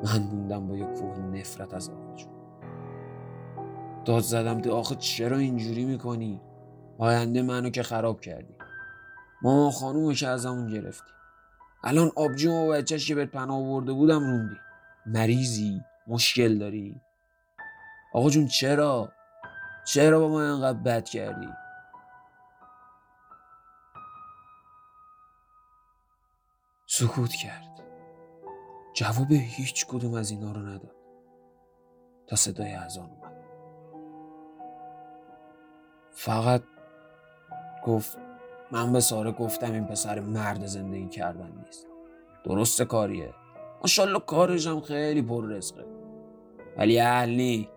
من 0.05 0.23
موندم 0.33 0.69
با 0.69 0.77
یه 0.77 0.85
کوه 0.85 1.19
نفرت 1.19 1.75
از 1.75 1.91
آقا 1.91 2.09
داد 4.05 4.23
زدم 4.23 4.61
ده 4.61 4.71
آخه 4.71 4.95
چرا 4.95 5.37
اینجوری 5.37 5.85
می‌کنی؟ 5.85 6.41
آینده 6.99 7.43
منو 7.43 7.71
که 7.71 7.83
خراب 7.83 8.21
کردی. 8.21 8.58
ماما 9.43 9.71
خانومو 9.71 10.13
که 10.13 10.29
ازمون 10.29 10.67
گرفتی 10.67 11.13
الان 11.85 12.11
آبجو 12.17 12.53
و 12.53 12.73
بچهش 12.73 13.09
که 13.09 13.15
بهت 13.15 13.31
پناه 13.31 13.57
آورده 13.57 13.93
بودم 13.93 14.21
روندی. 14.21 14.57
مریضی 15.07 15.81
مشکل 16.07 16.59
داری؟ 16.59 17.01
آقا 18.15 18.31
جون 18.31 18.47
چرا؟ 18.47 19.13
چرا 19.85 20.21
با 20.21 20.29
ما 20.29 20.43
اینقدر 20.43 20.79
بد 20.79 21.05
کردی؟ 21.05 21.49
سکوت 26.87 27.33
کرد. 27.33 27.83
جواب 28.95 29.33
هیچ 29.33 29.87
کدوم 29.87 30.15
از 30.15 30.31
اینا 30.31 30.53
رو 30.53 30.61
نداد. 30.61 30.97
تا 32.27 32.37
صدای 32.37 32.73
اذان 32.73 33.11
اومد. 33.11 33.45
فقط 36.13 36.63
گفت 37.87 38.28
من 38.71 38.93
به 38.93 39.01
ساره 39.01 39.33
گفتم 39.33 39.73
این 39.73 39.85
پسر 39.85 40.21
مرد 40.21 40.67
زندگی 40.67 41.09
کردن 41.09 41.53
نیست. 41.67 41.87
درست 42.45 42.83
کاریه. 42.83 43.35
ماشاءالله 43.83 44.21
کارش 44.21 44.67
هم 44.67 44.81
خیلی 44.81 45.23
پر 45.23 45.47
رزقه. 45.47 45.87
ولی 46.77 47.01
اهل 47.01 47.29
نی. 47.29 47.69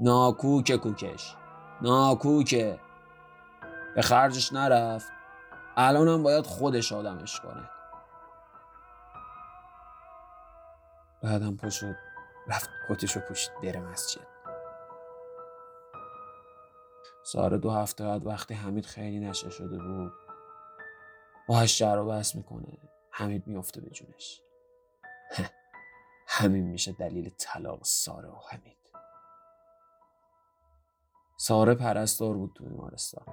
ناکوک 0.00 0.76
کوکش. 0.76 1.36
ناکوکه. 1.82 2.78
به 3.94 4.02
خرجش 4.02 4.52
نرفت. 4.52 5.12
الانم 5.76 6.22
باید 6.22 6.46
خودش 6.46 6.92
آدمش 6.92 7.40
کنه. 7.40 7.70
بعدم 11.22 11.56
پا 11.56 11.70
شد 11.70 11.96
رفت 12.48 12.70
کتشو 12.88 13.20
پوشید 13.20 13.52
بره 13.62 13.80
مسجد. 13.80 14.29
ساره 17.24 17.58
دو 17.58 17.70
هفته 17.70 18.04
بعد 18.04 18.26
وقتی 18.26 18.54
حمید 18.54 18.86
خیلی 18.86 19.20
نشه 19.20 19.50
شده 19.50 19.78
بود 19.78 20.12
باهاش 21.48 21.78
جر 21.78 21.98
و 21.98 22.06
بحث 22.06 22.36
می‌کنه. 22.36 22.78
حمید 23.10 23.46
میفته 23.46 23.80
به 23.80 23.90
جونش. 23.90 24.42
همین 26.28 26.64
میشه 26.64 26.92
دلیل 26.92 27.30
طلاق 27.38 27.80
ساره 27.84 28.28
و 28.28 28.36
حمید. 28.50 28.76
ساره 31.36 31.74
پرستار 31.74 32.34
بود 32.34 32.52
تو 32.54 32.64
بیمارستان. 32.64 33.24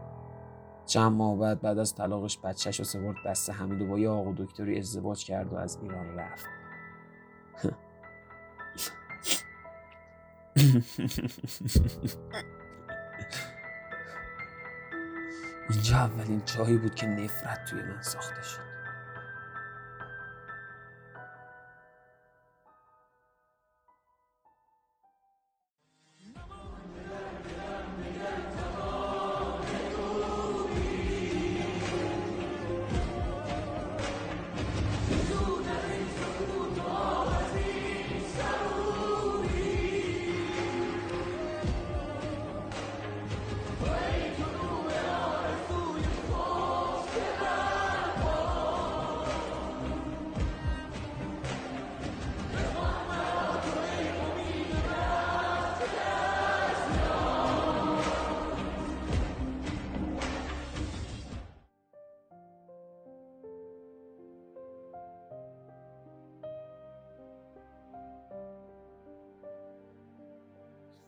چند 0.86 1.12
ماه 1.12 1.40
بعد 1.40 1.62
بعد 1.62 1.80
از 1.80 1.96
طلاقش 1.96 2.40
بچهش 2.44 2.80
رو 2.80 2.86
سپرد 2.86 3.16
دست 3.26 3.50
حمید 3.50 3.82
و 3.82 3.88
با 3.88 4.00
یه 4.00 4.10
آقا 4.10 4.32
دکتری 4.38 4.78
ازدواج 4.78 5.26
کرد 5.26 5.54
و 5.54 5.56
از 5.56 5.78
ایران 5.82 6.20
رفت. 6.20 6.46
اینجا 15.70 15.98
اولین 15.98 16.42
جایی 16.46 16.78
بود 16.78 16.96
که 16.96 17.08
نفرت 17.08 17.66
توی 17.66 17.82
من 17.84 18.02
ساخته 18.02 18.44
شد. 18.44 18.77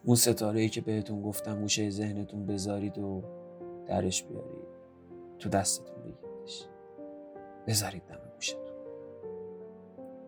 اون 0.10 0.16
ستاره 0.16 0.60
ای 0.60 0.70
که 0.70 0.82
بهتون 0.82 1.22
گفتم 1.22 1.62
گوشه 1.62 1.90
ذهنتون 1.90 2.46
بذارید 2.46 2.98
و 2.98 3.24
درش 3.88 4.24
بیارید. 4.24 4.68
تو 5.40 5.50
دستتون 5.50 5.96
بگیریدش. 6.04 6.66
بذارید 7.68 8.04
دم 8.08 8.20
گوشتون 8.36 8.62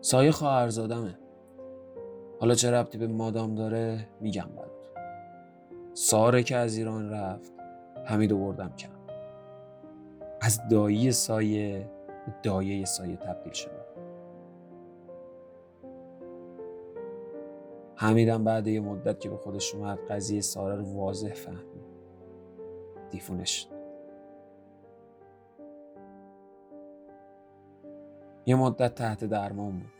سایه 0.00 0.30
خواهرزادمه. 0.30 1.18
حالا 2.40 2.54
چه 2.54 2.70
ربطی 2.70 2.98
به 2.98 3.06
مادام 3.06 3.54
داره 3.54 4.08
میگم 4.20 4.48
براتون. 4.56 4.92
ساره 5.94 6.42
که 6.42 6.56
از 6.56 6.76
ایران 6.76 7.10
رفت 7.10 7.52
حمید 8.04 8.38
بردم 8.38 8.72
کم. 8.76 8.88
از 10.40 10.60
دایی 10.70 11.12
سایه 11.12 11.90
به 12.26 12.34
دایه 12.42 12.84
سایه 12.84 13.16
تبدیل 13.16 13.52
شده. 13.52 13.81
حمیدم 18.02 18.44
بعد 18.44 18.66
یه 18.66 18.80
مدت 18.80 19.20
که 19.20 19.28
به 19.28 19.36
خودش 19.36 19.74
اومد 19.74 19.98
قضیه 20.10 20.40
ساره 20.40 20.76
رو 20.76 20.84
واضح 20.84 21.32
فهمید. 21.32 21.82
دیفونش. 23.10 23.68
یه 28.46 28.54
مدت 28.54 28.94
تحت 28.94 29.24
درمان 29.24 29.78
بود. 29.78 29.92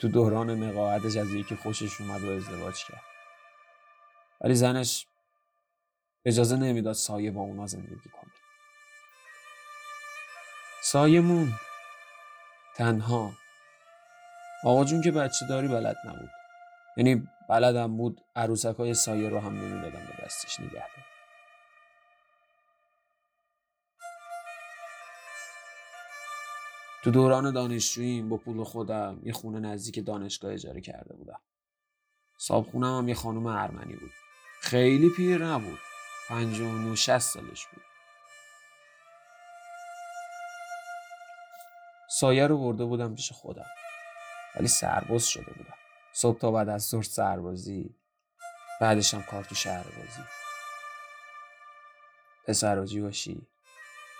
تو 0.00 0.08
دوران 0.08 0.50
نقاهتش 0.50 1.16
از 1.16 1.34
یکی 1.34 1.56
خوشش 1.56 2.00
اومد 2.00 2.24
و 2.24 2.30
ازدواج 2.30 2.84
کرد. 2.84 3.04
ولی 4.40 4.54
زنش 4.54 5.06
اجازه 6.24 6.56
نمی‌داد 6.56 6.94
سایه 6.94 7.30
با 7.30 7.40
اونا 7.40 7.66
زندگی 7.66 8.10
کنه. 8.12 8.32
سایه 10.82 11.20
مون 11.20 11.52
تنها. 12.76 13.32
آقا 14.64 14.84
جون 14.84 15.02
که 15.02 15.10
بچه 15.10 15.46
داری 15.48 15.68
بلد 15.68 15.96
نبود. 16.04 16.30
یعنی 16.96 17.28
بلدم 17.48 17.96
بود 17.96 18.20
عروسک 18.36 18.76
های 18.76 18.94
سایه 18.94 19.28
رو 19.28 19.40
هم 19.40 19.52
نمی‌دادم 19.52 20.06
به 20.06 20.24
دستش 20.24 20.60
نگه 20.60 20.72
دار 20.72 21.06
تو 27.04 27.10
دوران 27.10 27.52
دانشجوییم 27.52 28.28
با 28.28 28.36
پول 28.36 28.64
خودم 28.64 29.20
یه 29.22 29.32
خونه 29.32 29.60
نزدیک 29.60 30.06
دانشگاه 30.06 30.52
اجاره 30.52 30.80
کرده 30.80 31.14
بودم. 31.14 31.40
صاحب 32.38 32.70
خونم 32.70 32.98
هم 32.98 33.08
یه 33.08 33.14
خانم 33.14 33.46
ارمنی 33.46 33.96
بود. 33.96 34.10
خیلی 34.60 35.10
پیر 35.10 35.44
نبود. 35.44 35.78
پنجاه 36.28 36.90
و 36.92 36.96
شست 36.96 37.34
سالش 37.34 37.66
بود. 37.66 37.82
سایه 42.10 42.46
رو 42.46 42.58
برده 42.58 42.84
بودم 42.84 43.14
پیش 43.14 43.32
خودم. 43.32 43.66
ولی 44.56 44.68
سرباز 44.68 45.26
شده 45.26 45.52
بودم. 45.52 45.85
صبح 46.16 46.38
تا 46.38 46.50
بعد 46.50 46.68
از 46.68 46.88
ظهر 46.88 47.02
سربازی 47.02 47.94
بعدش 48.80 49.14
هم 49.14 49.22
کار 49.22 49.44
تو 49.44 49.54
شهربازی 49.54 50.22
پسراجی 52.46 53.00
باشی 53.00 53.46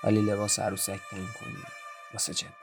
ولی 0.04 0.22
لباس 0.22 0.59
عروسک 0.59 1.00
تنگ 1.11 1.28
کنی 1.40 1.56
واسه 2.12 2.35
جنده 2.35 2.54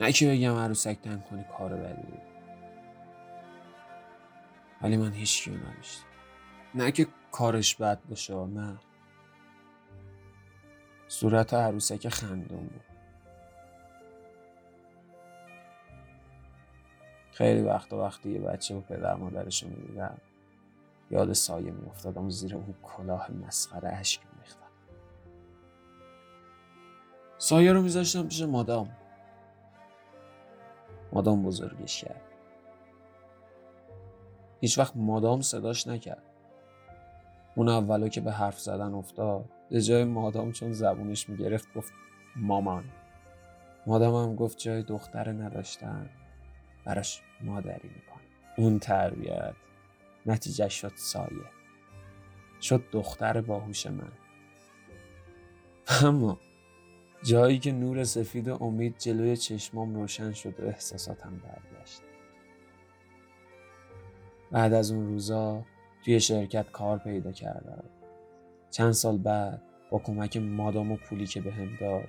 نه 0.00 0.12
که 0.12 0.30
بگم 0.30 0.56
عروسک 0.56 0.98
تنگ 1.02 1.24
کنی 1.24 1.44
کار 1.58 1.76
بدی. 1.76 2.02
بود 2.02 2.22
ولی 4.82 4.96
من 4.96 5.12
هیچ 5.12 5.42
کیو 5.42 5.54
نداشتم. 5.54 6.04
نه 6.74 6.92
که 6.92 7.06
کارش 7.32 7.74
بد 7.74 8.00
باشه 8.08 8.34
نه. 8.34 8.78
صورت 11.08 11.54
عروسک 11.54 12.08
خندون 12.08 12.66
بود. 12.66 12.97
خیلی 17.38 17.62
وقت 17.62 17.92
وقتی 17.92 18.30
یه 18.30 18.40
بچه 18.40 18.74
و 18.74 18.80
پدر 18.80 19.14
مادرش 19.14 19.62
رو 19.62 19.68
می‌دیدم 19.68 20.18
یاد 21.10 21.32
سایه 21.32 21.70
میافتادم 21.70 22.26
و 22.26 22.30
زیر 22.30 22.54
اون 22.54 22.74
کلاه 22.82 23.30
مسخره 23.32 23.88
اشک 23.88 24.20
میریختم. 24.34 24.70
سایه 27.38 27.72
رو 27.72 27.82
میذاشتم 27.82 28.28
پیش 28.28 28.42
مادام. 28.42 28.88
مادام 31.12 31.42
بزرگش 31.42 32.04
کرد. 32.04 32.20
هیچ 34.60 34.78
وقت 34.78 34.96
مادام 34.96 35.40
صداش 35.40 35.86
نکرد. 35.86 36.22
اون 37.54 37.68
اولا 37.68 38.08
که 38.08 38.20
به 38.20 38.32
حرف 38.32 38.60
زدن 38.60 38.94
افتاد 38.94 39.44
به 39.70 39.82
جای 39.82 40.04
مادام 40.04 40.52
چون 40.52 40.72
زبونش 40.72 41.28
می‌گرفت 41.28 41.74
گفت 41.74 41.92
مامان. 42.36 42.84
مادام 43.86 44.28
هم 44.28 44.36
گفت 44.36 44.58
جای 44.58 44.82
دختر 44.82 45.32
نداشتن. 45.32 46.10
براش 46.88 47.22
مادری 47.40 47.88
می‌کنه. 47.88 48.22
اون 48.56 48.78
تربیت 48.78 49.54
نتیجه 50.26 50.68
شد 50.68 50.92
سایه. 50.96 51.50
شد 52.60 52.84
دختر 52.92 53.40
باهوش 53.40 53.86
من. 53.86 54.12
اما 56.02 56.38
جایی 57.22 57.58
که 57.58 57.72
نور 57.72 58.04
سفید 58.04 58.48
امید 58.48 58.98
جلوی 58.98 59.36
چشمام 59.36 59.94
روشن 59.94 60.32
شد 60.32 60.60
و 60.60 60.66
احساساتم 60.66 61.36
برگشت. 61.36 62.02
بعد 64.50 64.72
از 64.72 64.90
اون 64.90 65.06
روزا 65.06 65.64
توی 66.04 66.20
شرکت 66.20 66.70
کار 66.70 66.98
پیدا 66.98 67.32
کردم. 67.32 67.84
چند 68.70 68.92
سال 68.92 69.18
بعد 69.18 69.62
با 69.90 69.98
کمک 69.98 70.36
مادام 70.36 70.92
و 70.92 70.96
پولی 70.96 71.26
که 71.26 71.40
به 71.40 71.52
هم 71.52 71.76
داد 71.80 72.08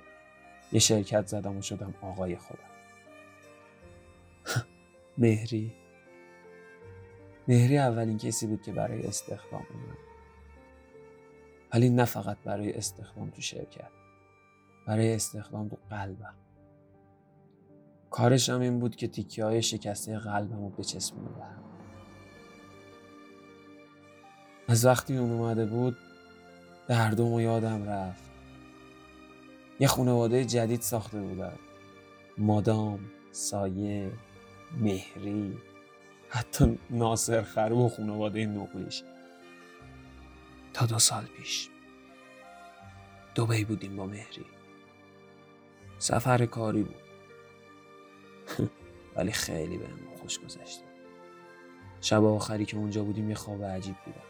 یه 0.72 0.80
شرکت 0.80 1.26
زدم 1.26 1.56
و 1.56 1.62
شدم 1.62 1.94
آقای 2.02 2.36
خودم. 2.36 2.69
مهری. 5.20 5.72
مهری 7.48 7.78
اولین 7.78 8.18
کسی 8.18 8.46
بود 8.46 8.62
که 8.62 8.72
برای 8.72 9.06
استخدام 9.06 9.66
اومد. 9.74 9.98
ولی 11.74 11.90
نه 11.90 12.04
فقط 12.04 12.38
برای 12.44 12.72
استخدام 12.72 13.30
تو 13.30 13.40
شرکت 13.40 13.90
برای 14.86 15.14
استخدام 15.14 15.68
تو 15.68 15.76
قلبم. 15.90 16.34
کارش 18.10 18.48
هم 18.48 18.60
این 18.60 18.78
بود 18.78 18.96
که 18.96 19.08
تیکه 19.08 19.44
های 19.44 19.62
شکسته 19.62 20.18
قلبم 20.18 20.62
رو 20.62 20.68
بچسبونه 20.68 21.28
به 21.28 21.44
از 24.68 24.86
وقتی 24.86 25.16
اون 25.16 25.32
اومده 25.32 25.66
بود 25.66 25.96
دردم 26.88 27.32
و 27.32 27.40
یادم 27.40 27.88
رفت. 27.88 28.30
یه 29.80 29.86
خانواده 29.86 30.44
جدید 30.44 30.80
ساخته 30.80 31.20
بودن. 31.20 31.56
مادام 32.38 33.00
سایه. 33.32 34.12
مهری 34.78 35.58
حتی 36.28 36.78
ناصر 36.90 37.42
خرو 37.42 37.86
و 37.86 37.88
خانواده 37.88 38.46
نقلیش. 38.46 39.02
تا 40.72 40.86
دو 40.86 40.98
سال 40.98 41.24
پیش. 41.24 41.68
دوبی 43.34 43.64
بودیم 43.64 43.96
با 43.96 44.06
مهری. 44.06 44.44
سفر 45.98 46.46
کاری 46.46 46.82
بود. 46.82 47.02
ولی 49.16 49.32
خیلی 49.32 49.78
به 49.78 49.86
خوش 50.20 50.38
گذشته 50.38 50.84
شب 52.00 52.24
آخری 52.24 52.64
که 52.64 52.76
اونجا 52.76 53.04
بودیم 53.04 53.28
یه 53.28 53.34
خواب 53.34 53.64
عجیب 53.64 53.96
دیدم 54.04 54.20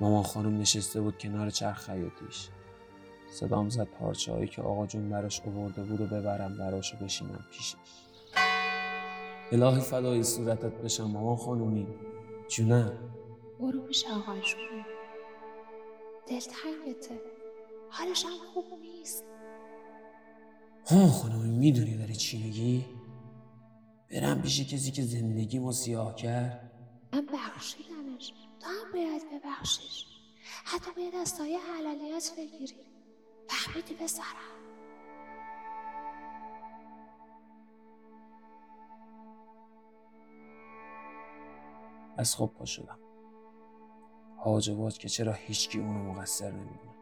مامان 0.00 0.22
خانم 0.22 0.60
نشسته 0.60 1.00
بود 1.00 1.18
کنار 1.18 1.50
چرخ 1.50 1.78
خیاطیش 1.78 2.48
صدام 3.30 3.68
زد 3.68 3.84
پارچه 3.84 4.32
هایی 4.32 4.48
که 4.48 4.62
آقا 4.62 4.86
جون 4.86 5.10
براش 5.10 5.40
آورده 5.40 5.82
بود 5.82 6.00
و 6.00 6.06
ببرم 6.06 6.58
براش 6.58 6.94
و 6.94 6.96
بشینم 6.96 7.44
پیشش. 7.50 7.74
الهی 9.52 9.80
فدای 9.80 10.22
صورتت 10.22 10.72
بشم 10.72 11.04
مامان 11.04 11.36
خانومی. 11.36 11.86
جونم. 12.48 13.14
برو 13.60 13.80
پیش 13.80 14.04
آقا 14.06 14.38
جون. 14.40 14.84
دلتنگته 16.26 17.20
حالش 17.90 18.24
هم 18.24 18.30
خوب 18.54 18.80
نیست. 18.80 19.24
ها 20.90 21.06
خانومی 21.06 21.58
می‌دونی 21.58 21.96
داری 21.96 22.16
چی 22.16 22.42
میگی؟ 22.42 22.84
برم 24.10 24.42
پیش 24.42 24.74
کسی 24.74 24.90
که 24.90 25.02
زندگیمو 25.02 25.72
سیاه 25.72 26.14
کرد. 26.14 26.70
من 27.12 27.26
بخشیدمش. 27.26 28.32
تو 28.60 28.66
هم 28.66 28.92
باید 28.92 29.22
ببخشیش. 29.32 30.06
حتی 30.64 30.90
باید 30.96 31.14
از 31.14 31.28
سایه 31.28 31.58
حلالیت 31.58 32.32
بگیری. 32.38 32.76
فهمیدی 33.48 33.94
پسرم؟ 33.94 34.63
از 42.16 42.34
خواب 42.34 42.54
پا 42.54 42.64
شدم. 42.64 42.98
حاجبات 44.36 44.98
که 44.98 45.08
چرا 45.08 45.32
هیچکی 45.32 45.80
اونو 45.80 46.12
مقصر 46.12 46.50
نمی‌دونه. 46.50 46.94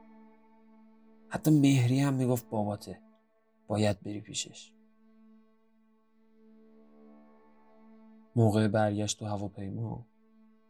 حتی 1.29 1.61
مهری 1.61 2.01
هم 2.01 2.14
می‌گفت 2.14 2.51
باباته. 2.51 3.01
باید 3.66 4.01
بری 4.01 4.20
پیشش. 4.20 4.72
موقع 8.37 8.68
برگشت 8.68 9.18
تو 9.18 9.27
هواپیما 9.27 10.07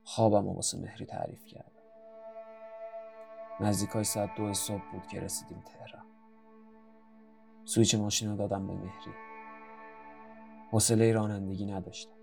خوابم 0.05 0.47
و 0.47 0.55
واسه 0.55 0.79
مهری 0.79 1.07
تعریف 1.07 1.47
کردم. 1.47 1.83
نزدیکای 3.61 4.05
ساعت 4.05 4.35
دو 4.37 4.55
صبح 4.55 4.91
بود 4.93 5.07
که 5.07 5.21
رسیدیم 5.21 5.61
تهران. 5.67 6.07
سویچ 7.65 7.95
ماشین 7.95 8.31
رو 8.31 8.37
دادم 8.37 8.67
به 8.67 8.75
مهری. 8.75 9.13
حوصله 10.71 11.13
رانندگی 11.13 11.67
نداشتم. 11.67 12.22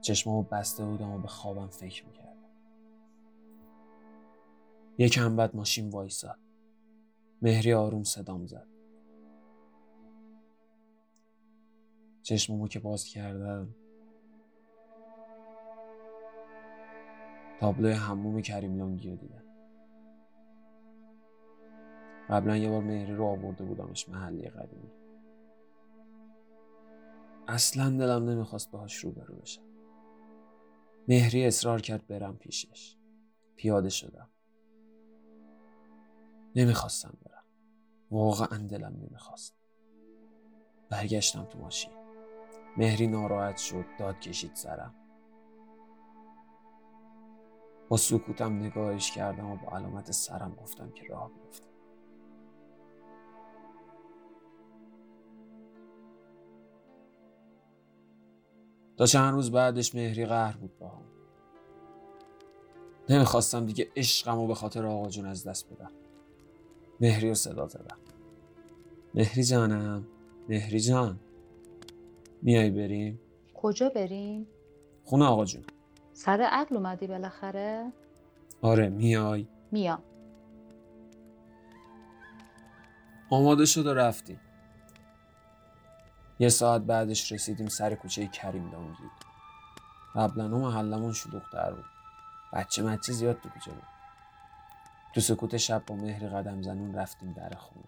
چشمامو 0.00 0.42
بسته 0.42 0.84
بودم 0.84 1.10
و 1.10 1.18
به 1.18 1.28
خوابم 1.28 1.68
فکر 1.68 2.06
می‌کردم. 2.06 2.30
یکم 4.98 5.36
بعد 5.36 5.56
ماشین 5.56 5.90
وایساد. 5.90 6.38
مهری 7.42 7.72
آروم 7.72 8.02
صدام 8.02 8.46
زد. 8.46 8.66
چشممو 12.22 12.68
که 12.68 12.80
باز 12.80 13.04
کردم 13.04 13.74
تابلوی 17.60 17.92
حموم 17.92 18.40
کریم 18.40 18.78
لنگی 18.78 19.10
رو 19.10 19.16
دیدم. 19.16 19.44
قبلا 22.28 22.56
یه 22.56 22.70
بار 22.70 22.82
مهری 22.82 23.14
رو 23.14 23.24
آورده 23.24 23.64
بودمش 23.64 24.08
محلی 24.08 24.48
قدیمی. 24.48 24.90
اصلا 27.48 27.90
دلم 27.90 28.30
نمی‌خواست 28.30 28.70
باهاش 28.70 28.96
روبرو 28.96 29.34
بشم. 29.34 29.69
مهری 31.08 31.46
اصرار 31.46 31.80
کرد 31.80 32.06
برم 32.06 32.36
پیشش. 32.36 32.96
پیاده 33.56 33.88
شدم. 33.88 34.28
نمی‌خواستم 36.56 37.18
برم. 37.24 37.44
واقعا 38.10 38.58
دلم 38.58 38.96
نمی‌خواست. 38.96 39.56
برگشتم 40.90 41.44
تو 41.44 41.58
ماشین. 41.58 41.92
مهری 42.76 43.06
ناراحت 43.06 43.56
شد 43.56 43.84
داد 43.98 44.20
کشید 44.20 44.54
سرم. 44.54 44.94
با 47.88 47.96
سکوتم 47.96 48.52
نگاهش 48.58 49.10
کردم 49.10 49.50
و 49.50 49.56
با 49.56 49.76
علامت 49.76 50.10
سرم 50.10 50.54
گفتم 50.54 50.90
که 50.90 51.04
راه 51.04 51.30
بیفتم. 51.32 51.69
تا 59.00 59.06
چند 59.06 59.34
روز 59.34 59.50
بعدش 59.50 59.94
مهری 59.94 60.26
قهر 60.26 60.56
بود 60.56 60.78
با 60.78 60.88
هم. 60.88 61.02
نمی‌خواستم 63.08 63.66
دیگه 63.66 63.88
عشقم 63.96 64.38
و 64.38 64.46
به 64.46 64.54
خاطر 64.54 64.86
آقا 64.86 65.08
جون 65.08 65.26
از 65.26 65.44
دست 65.44 65.72
بدم. 65.72 65.90
مهری 67.00 67.28
رو 67.28 67.34
صدا 67.34 67.66
زدم. 67.66 67.96
مهری 69.14 69.44
جانم 69.44 70.06
مهری 70.48 70.80
جان. 70.80 71.20
میای 72.42 72.70
بریم؟ 72.70 73.20
کجا 73.54 73.88
بریم؟ 73.88 74.46
خونه 75.04 75.24
آقا 75.24 75.44
جون. 75.44 75.62
سر 76.12 76.40
عقل 76.40 76.76
اومدی 76.76 77.06
بالاخره؟ 77.06 77.92
آره 78.62 78.88
میای. 78.88 79.46
میام. 79.72 80.02
آماده 83.30 83.66
شد 83.66 83.86
و 83.86 83.94
رفتیم 83.94 84.40
یه 86.40 86.48
ساعت 86.48 86.82
بعدش 86.82 87.32
رسیدیم 87.32 87.68
سر 87.68 87.94
کوچه 87.94 88.26
کریم 88.26 88.70
دانگی 88.70 89.10
قبلا 90.14 90.48
محلمون 90.48 91.12
شلوغ‌تر 91.12 91.72
بود. 91.72 91.84
بچه 92.52 92.82
مچه 92.82 93.12
زیاد 93.12 93.40
تو 93.40 93.48
کوچه 93.48 93.70
بود. 93.70 93.82
تو 95.14 95.20
سکوت 95.20 95.56
شب 95.56 95.82
با 95.86 95.94
مهری 95.94 96.28
قدم 96.28 96.62
زنون 96.62 96.94
رفتیم 96.94 97.32
در 97.32 97.54
خونه. 97.54 97.86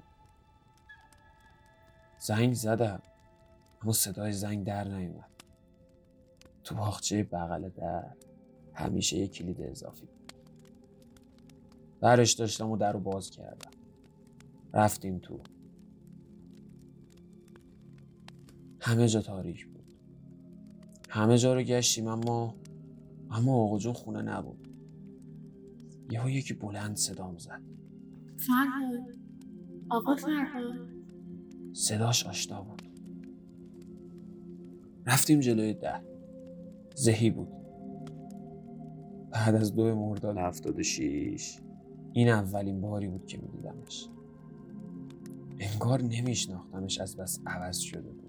زنگ 2.18 2.54
زدم. 2.54 3.02
اما 3.82 3.92
صدای 3.92 4.32
زنگ 4.32 4.66
در 4.66 4.84
نیومد. 4.84 5.30
تو 6.64 6.74
باغچه 6.74 7.22
بغل 7.22 7.68
در. 7.68 8.12
همیشه 8.74 9.16
یه 9.16 9.28
کلید 9.28 9.62
اضافی 9.62 10.06
بود. 10.06 10.32
برش 12.00 12.32
داشتم 12.32 12.70
و 12.70 12.76
در 12.76 12.92
رو 12.92 13.00
باز 13.00 13.30
کردم. 13.30 13.70
رفتیم 14.74 15.18
تو. 15.18 15.40
همه 18.84 19.08
جا 19.08 19.20
تاریک 19.20 19.66
بود. 19.66 19.84
همه 21.08 21.38
جا 21.38 21.54
رو 21.54 21.62
گشتیم 21.62 22.06
اما 22.06 22.54
اما 23.30 23.54
آقا 23.54 23.78
جون 23.78 23.92
خونه 23.92 24.22
نبود. 24.22 24.68
یهو 26.10 26.30
یکی 26.30 26.54
بلند 26.54 26.96
صدام 26.96 27.38
زد. 27.38 27.62
فرهاد. 28.36 29.16
آقا 29.88 30.16
فرهاد. 30.16 30.88
صداش 31.72 32.26
آشنا 32.26 32.62
بود. 32.62 32.82
رفتیم 35.06 35.40
جلوی 35.40 35.74
در. 35.74 36.02
زهی 36.94 37.30
بود. 37.30 37.48
بعد 39.30 39.54
از 39.54 39.74
دو 39.74 39.94
مرداد 39.94 40.36
هفتاد 40.36 40.78
و 40.78 40.82
شیش 40.82 41.58
این 42.12 42.28
اولین 42.28 42.80
باری 42.80 43.08
بود 43.08 43.26
که 43.26 43.38
میدیدمش. 43.38 44.08
انگار 45.58 46.02
نمیشناختمش 46.02 47.00
از 47.00 47.16
بس 47.16 47.40
عوض 47.46 47.78
شده 47.78 48.10
بود. 48.10 48.21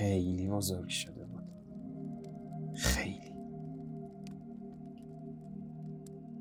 خیلی 0.00 0.48
بزرگ 0.48 0.88
شده 0.88 1.24
بود. 1.24 1.44
خیلی. 2.74 3.32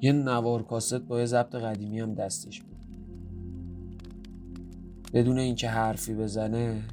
یه 0.02 0.12
نوار 0.12 0.64
کاست 0.64 0.94
با 0.94 1.20
یه 1.20 1.26
ضبط 1.26 1.56
قدیمی 1.56 2.00
هم 2.00 2.14
دستش 2.14 2.62
بود. 2.62 2.78
بدون 5.14 5.40
اینکه 5.40 5.70
حرفی 5.70 6.14
بزنه 6.16 6.84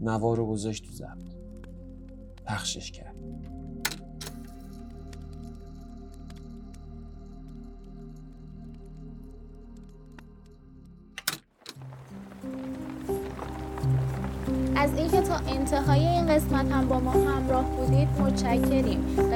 نوار 0.00 0.36
رو 0.36 0.46
گذاشت 0.46 0.84
تو 0.84 0.92
ضبط. 0.92 1.34
پخشش 2.46 2.90
کرد. 2.90 3.13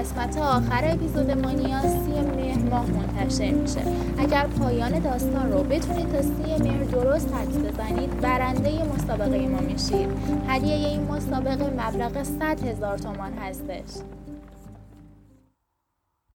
قسمت 0.09 0.39
آخر 0.39 0.85
اپیزود 0.85 1.31
مانیا 1.31 1.81
سی 1.81 2.21
مهر 2.37 2.59
ماه 2.71 2.87
منتشر 2.87 3.51
میشه. 3.51 3.81
اگر 4.19 4.47
پایان 4.47 4.99
داستان 4.99 5.53
رو 5.53 5.63
بتونید 5.63 6.13
تا 6.13 6.23
سی 6.23 6.63
مهر 6.63 6.85
درست 6.85 7.35
حدس 7.35 7.57
بزنید 7.57 8.21
برنده 8.21 8.85
مسابقه 8.85 9.49
ما 9.49 9.61
میشید. 9.61 10.09
هدیه 10.49 10.75
این 10.75 11.05
مسابقه 11.05 11.71
مبلغ 11.71 12.23
100 12.23 12.65
هزار 12.65 12.99
تومان 12.99 13.33
هستش. 13.33 14.18